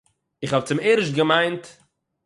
[0.43, 1.63] איך האָב צוערשט געמיינט